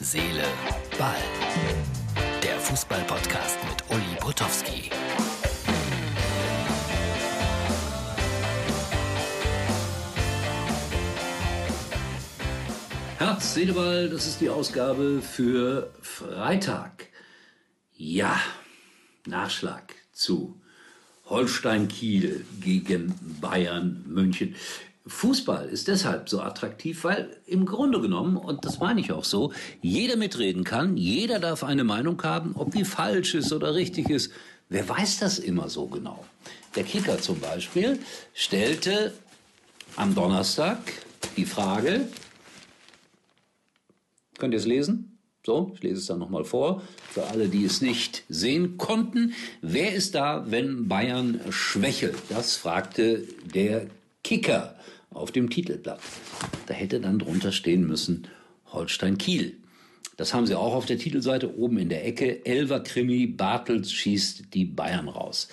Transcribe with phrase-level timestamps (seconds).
[0.00, 0.44] Seele,
[0.96, 1.16] Ball.
[2.40, 4.90] Der Fußball-Podcast mit Uli Potowski.
[13.18, 17.08] Herz, Seele, Ball, das ist die Ausgabe für Freitag.
[17.92, 18.40] Ja,
[19.26, 20.60] Nachschlag zu
[21.24, 24.54] Holstein Kiel gegen Bayern München.
[25.08, 29.52] Fußball ist deshalb so attraktiv, weil im Grunde genommen, und das meine ich auch so,
[29.80, 34.32] jeder mitreden kann, jeder darf eine Meinung haben, ob die falsch ist oder richtig ist.
[34.68, 36.24] Wer weiß das immer so genau?
[36.76, 37.98] Der Kicker zum Beispiel
[38.34, 39.14] stellte
[39.96, 40.78] am Donnerstag
[41.36, 42.08] die Frage,
[44.38, 45.18] könnt ihr es lesen?
[45.44, 49.32] So, ich lese es dann nochmal vor, für alle, die es nicht sehen konnten.
[49.62, 52.16] Wer ist da, wenn Bayern schwächelt?
[52.28, 53.86] Das fragte der
[54.22, 54.76] Kicker
[55.10, 56.00] auf dem Titelblatt.
[56.66, 58.28] Da hätte dann drunter stehen müssen
[58.66, 59.56] Holstein Kiel.
[60.16, 62.44] Das haben sie auch auf der Titelseite oben in der Ecke.
[62.44, 65.48] Elver Krimi, Bartels schießt die Bayern raus.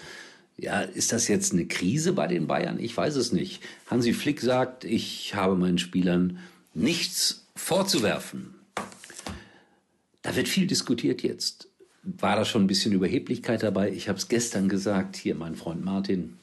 [0.57, 2.79] Ja, ist das jetzt eine Krise bei den Bayern?
[2.79, 3.61] Ich weiß es nicht.
[3.87, 6.39] Hansi Flick sagt, ich habe meinen Spielern
[6.73, 8.55] nichts vorzuwerfen.
[10.21, 11.67] Da wird viel diskutiert jetzt.
[12.01, 13.91] War da schon ein bisschen Überheblichkeit dabei?
[13.91, 15.15] Ich habe es gestern gesagt.
[15.15, 16.37] Hier mein Freund Martin,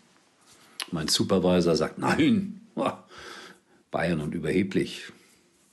[0.91, 2.62] mein Supervisor, sagt, nein,
[3.91, 5.05] Bayern und überheblich.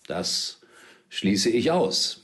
[0.07, 0.61] Das
[1.09, 2.23] schließe ich aus.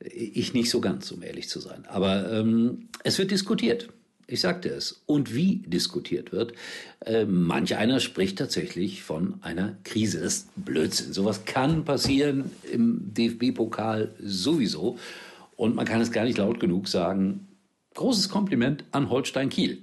[0.00, 1.84] Ich nicht so ganz, um ehrlich zu sein.
[1.86, 3.88] Aber ähm, es wird diskutiert.
[4.26, 5.02] Ich sagte es.
[5.06, 6.52] Und wie diskutiert wird.
[7.00, 10.20] Äh, manch einer spricht tatsächlich von einer Krise.
[10.20, 11.12] Das ist Blödsinn.
[11.12, 14.98] Sowas kann passieren im DFB-Pokal sowieso.
[15.56, 17.48] Und man kann es gar nicht laut genug sagen.
[17.94, 19.78] Großes Kompliment an Holstein Kiel.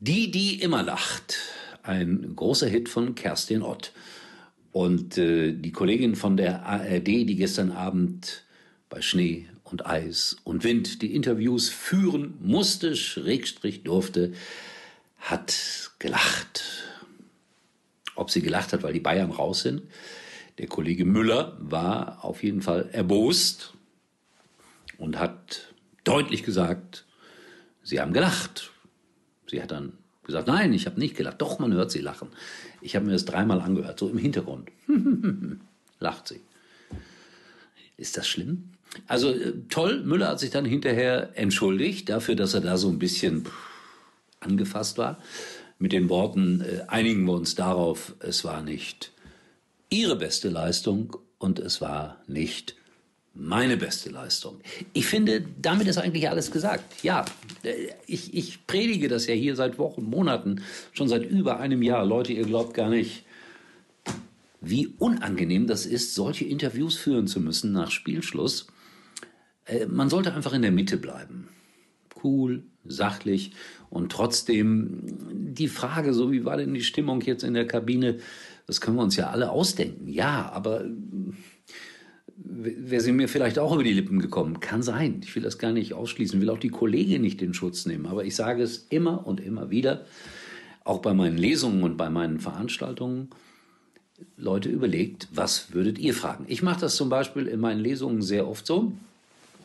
[0.00, 1.36] Die, die immer lacht
[1.84, 3.92] ein großer Hit von Kerstin Ott.
[4.72, 8.44] Und äh, die Kollegin von der ARD, die gestern Abend
[8.88, 14.32] bei Schnee und Eis und Wind die Interviews führen musste, Schrägstrich durfte,
[15.18, 16.64] hat gelacht.
[18.16, 19.82] Ob sie gelacht hat, weil die Bayern raus sind?
[20.58, 23.74] Der Kollege Müller war auf jeden Fall erbost
[24.98, 25.74] und hat
[26.04, 27.04] deutlich gesagt,
[27.82, 28.70] sie haben gelacht.
[29.46, 31.40] Sie hat dann gesagt, nein, ich habe nicht gelacht.
[31.40, 32.28] Doch, man hört sie lachen.
[32.80, 34.70] Ich habe mir das dreimal angehört, so im Hintergrund.
[36.00, 36.40] Lacht sie.
[37.96, 38.70] Ist das schlimm?
[39.06, 42.98] Also äh, toll, Müller hat sich dann hinterher entschuldigt dafür, dass er da so ein
[42.98, 43.46] bisschen
[44.40, 45.18] angefasst war.
[45.78, 49.12] Mit den Worten, äh, einigen wir uns darauf, es war nicht
[49.90, 52.76] Ihre beste Leistung und es war nicht
[53.34, 54.60] meine beste Leistung.
[54.92, 57.02] Ich finde, damit ist eigentlich alles gesagt.
[57.02, 57.24] Ja,
[58.06, 60.62] ich, ich predige das ja hier seit Wochen, Monaten,
[60.92, 62.06] schon seit über einem Jahr.
[62.06, 63.24] Leute, ihr glaubt gar nicht,
[64.60, 68.68] wie unangenehm das ist, solche Interviews führen zu müssen nach Spielschluss.
[69.66, 71.48] Äh, man sollte einfach in der Mitte bleiben.
[72.22, 73.52] Cool, sachlich
[73.90, 75.02] und trotzdem
[75.32, 78.18] die Frage, so wie war denn die Stimmung jetzt in der Kabine,
[78.66, 80.08] das können wir uns ja alle ausdenken.
[80.08, 80.84] Ja, aber
[82.44, 84.60] wäre sie mir vielleicht auch über die Lippen gekommen.
[84.60, 85.20] Kann sein.
[85.24, 88.06] Ich will das gar nicht ausschließen, will auch die Kollegin nicht in Schutz nehmen.
[88.06, 90.04] Aber ich sage es immer und immer wieder,
[90.84, 93.30] auch bei meinen Lesungen und bei meinen Veranstaltungen.
[94.36, 96.44] Leute, überlegt, was würdet ihr fragen?
[96.46, 98.92] Ich mache das zum Beispiel in meinen Lesungen sehr oft so.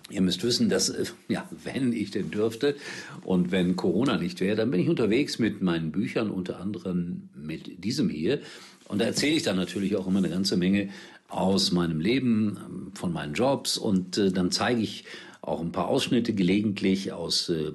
[0.09, 2.75] Ihr müsst wissen, dass, äh, ja, wenn ich denn dürfte
[3.23, 7.84] und wenn Corona nicht wäre, dann bin ich unterwegs mit meinen Büchern, unter anderem mit
[7.84, 8.39] diesem hier.
[8.88, 10.89] Und da erzähle ich dann natürlich auch immer eine ganze Menge
[11.29, 15.06] aus meinem Leben, von meinen Jobs und äh, dann zeige ich
[15.41, 17.72] auch ein paar Ausschnitte gelegentlich aus äh,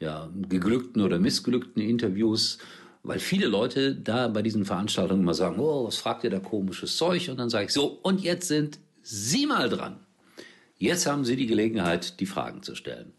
[0.00, 2.58] ja, geglückten oder missglückten Interviews,
[3.02, 6.96] weil viele Leute da bei diesen Veranstaltungen immer sagen, oh, was fragt ihr da komisches
[6.96, 7.28] Zeug?
[7.28, 9.96] Und dann sage ich so, und jetzt sind Sie mal dran.
[10.78, 13.12] Jetzt haben Sie die Gelegenheit, die Fragen zu stellen.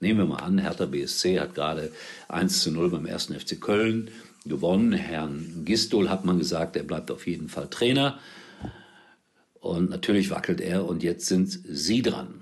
[0.00, 1.92] Nehmen wir mal an, Hertha BSC hat gerade
[2.28, 3.26] 1 zu 0 beim 1.
[3.26, 4.10] FC Köln
[4.46, 4.92] gewonnen.
[4.92, 8.18] Herrn Gistol hat man gesagt, er bleibt auf jeden Fall Trainer.
[9.68, 12.40] Und natürlich wackelt er und jetzt sind Sie dran.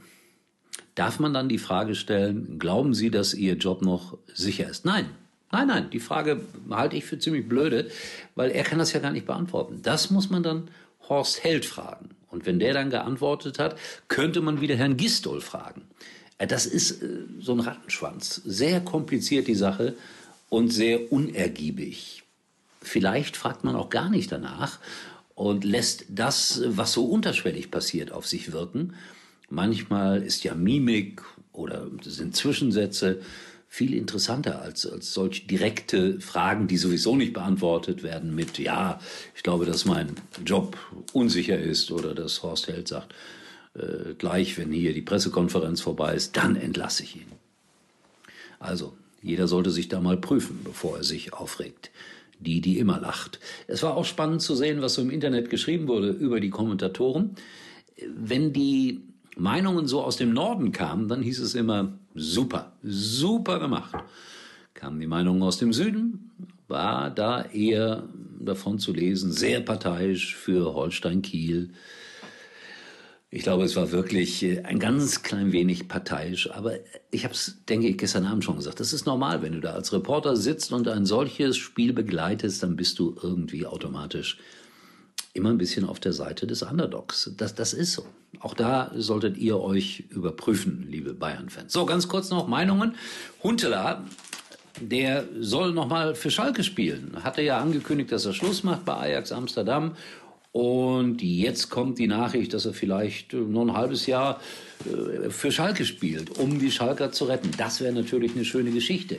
[0.94, 4.84] Darf man dann die Frage stellen, glauben Sie, dass Ihr Job noch sicher ist?
[4.84, 5.06] Nein.
[5.50, 6.40] Nein, nein, die Frage
[6.70, 7.90] halte ich für ziemlich blöde,
[8.36, 9.80] weil er kann das ja gar nicht beantworten.
[9.82, 10.70] Das muss man dann
[11.08, 12.10] Horst Held fragen.
[12.30, 15.82] Und wenn der dann geantwortet hat, könnte man wieder Herrn Gistol fragen.
[16.38, 17.08] Äh, das ist äh,
[17.40, 18.42] so ein Rattenschwanz.
[18.44, 19.94] Sehr kompliziert die Sache
[20.48, 22.22] und sehr unergiebig.
[22.82, 24.78] Vielleicht fragt man auch gar nicht danach
[25.36, 28.94] und lässt das, was so unterschwellig passiert, auf sich wirken.
[29.48, 31.22] Manchmal ist ja Mimik
[31.52, 33.20] oder sind Zwischensätze
[33.68, 38.98] viel interessanter als, als solch direkte Fragen, die sowieso nicht beantwortet werden mit, ja,
[39.34, 40.78] ich glaube, dass mein Job
[41.12, 43.14] unsicher ist oder dass Horst Held sagt,
[43.74, 47.32] äh, gleich, wenn hier die Pressekonferenz vorbei ist, dann entlasse ich ihn.
[48.58, 51.90] Also, jeder sollte sich da mal prüfen, bevor er sich aufregt.
[52.38, 53.40] Die, die immer lacht.
[53.66, 57.34] Es war auch spannend zu sehen, was so im Internet geschrieben wurde über die Kommentatoren.
[58.14, 59.00] Wenn die
[59.36, 63.94] Meinungen so aus dem Norden kamen, dann hieß es immer, super, super gemacht.
[64.74, 66.30] Kamen die Meinungen aus dem Süden,
[66.68, 68.08] war da eher
[68.40, 71.70] davon zu lesen, sehr parteiisch für Holstein Kiel.
[73.31, 76.75] Ich glaube, es war wirklich äh, ein ganz klein wenig parteiisch, aber
[77.11, 78.78] ich habe es, denke ich, gestern Abend schon gesagt.
[78.78, 82.76] Das ist normal, wenn du da als Reporter sitzt und ein solches Spiel begleitest, dann
[82.76, 84.38] bist du irgendwie automatisch
[85.34, 87.31] immer ein bisschen auf der Seite des Underdogs.
[87.37, 88.06] Das, das ist so.
[88.40, 91.73] Auch da solltet ihr euch überprüfen, liebe Bayern-Fans.
[91.73, 92.94] So, ganz kurz noch Meinungen.
[93.43, 94.05] Huntela,
[94.81, 97.17] der soll nochmal für Schalke spielen.
[97.23, 99.96] Hatte ja angekündigt, dass er Schluss macht bei Ajax Amsterdam.
[100.56, 104.40] Und jetzt kommt die Nachricht, dass er vielleicht nur ein halbes Jahr
[104.86, 107.50] äh, für Schalke spielt, um die Schalker zu retten.
[107.58, 109.18] Das wäre natürlich eine schöne Geschichte.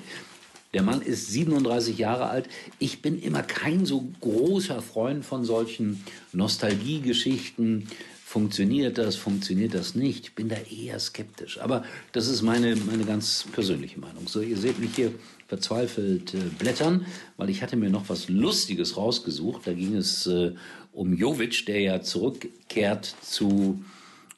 [0.73, 2.49] Der Mann ist 37 Jahre alt.
[2.79, 6.03] Ich bin immer kein so großer Freund von solchen
[6.33, 7.87] Nostalgiegeschichten.
[8.29, 10.25] Funktioniert das, funktioniert das nicht?
[10.25, 11.61] Ich bin da eher skeptisch.
[11.61, 14.27] Aber das ist meine, meine ganz persönliche Meinung.
[14.27, 15.13] So, ihr seht mich hier
[15.47, 17.05] verzweifelt äh, blättern,
[17.37, 19.61] weil ich hatte mir noch was Lustiges rausgesucht.
[19.65, 20.51] Da ging es äh,
[20.91, 23.81] um Jovic, der ja zurückkehrt zu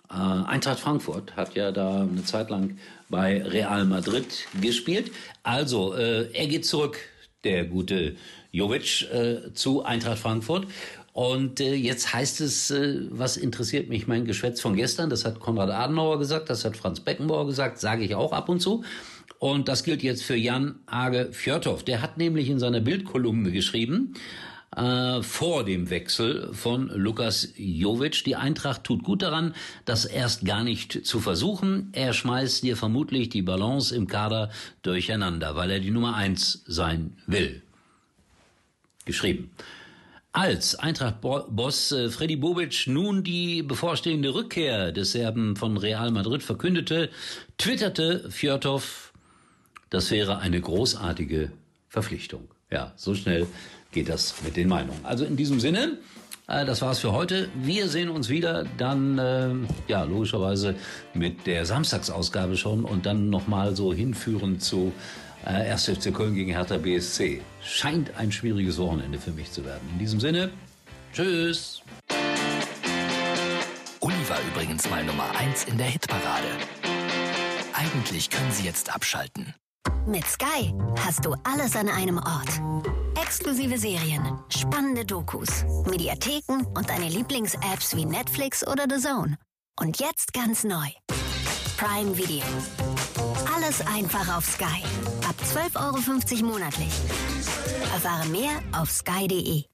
[0.08, 2.78] äh, Eintracht Frankfurt, hat ja da eine Zeit lang
[3.10, 5.12] bei Real Madrid gespielt.
[5.42, 7.00] Also, äh, er geht zurück,
[7.44, 8.16] der gute
[8.52, 10.68] Jovic, äh, zu Eintracht Frankfurt.
[11.14, 15.10] Und äh, jetzt heißt es, äh, was interessiert mich mein Geschwätz von gestern?
[15.10, 18.60] Das hat Konrad Adenauer gesagt, das hat Franz Beckenbauer gesagt, sage ich auch ab und
[18.60, 18.84] zu.
[19.40, 21.84] Und das gilt jetzt für Jan Age Fjörtow.
[21.84, 24.14] Der hat nämlich in seiner Bildkolumne geschrieben,
[24.76, 28.24] äh, vor dem Wechsel von Lukas Jovic.
[28.24, 29.56] Die Eintracht tut gut daran,
[29.86, 31.90] das erst gar nicht zu versuchen.
[31.94, 34.50] Er schmeißt dir vermutlich die Balance im Kader
[34.82, 37.62] durcheinander, weil er die Nummer eins sein will.
[39.06, 39.52] Geschrieben.
[40.32, 47.10] Als Eintracht-Boss äh, Freddy Bobic nun die bevorstehende Rückkehr des Serben von Real Madrid verkündete,
[47.58, 49.12] twitterte Fjörtow,
[49.90, 51.52] das wäre eine großartige
[51.88, 52.48] Verpflichtung.
[52.70, 53.48] Ja, so schnell
[53.92, 55.00] geht das mit den Meinungen.
[55.04, 55.98] Also in diesem Sinne,
[56.48, 57.50] äh, das war's für heute.
[57.56, 59.54] Wir sehen uns wieder dann, äh,
[59.88, 60.76] ja, logischerweise
[61.14, 64.92] mit der Samstagsausgabe schon und dann nochmal so hinführend zu
[65.46, 65.90] äh, 1.
[65.90, 67.42] FC Köln gegen Hertha BSC.
[67.64, 69.88] Scheint ein schwieriges Wochenende für mich zu werden.
[69.94, 70.50] In diesem Sinne,
[71.14, 71.82] tschüss.
[74.02, 76.48] Uli war übrigens mal Nummer 1 in der Hitparade.
[77.74, 79.54] Eigentlich können Sie jetzt abschalten.
[80.06, 80.74] Mit Sky
[81.06, 82.62] hast du alles an einem Ort.
[83.22, 89.38] Exklusive Serien, spannende Dokus, Mediatheken und deine Lieblings-Apps wie Netflix oder The Zone.
[89.80, 90.88] Und jetzt ganz neu.
[91.78, 92.44] Prime Video.
[93.56, 94.84] Alles einfach auf Sky.
[95.28, 96.94] Ab 12,50 Euro monatlich.
[97.94, 99.70] Erfahre mehr auf sky.de.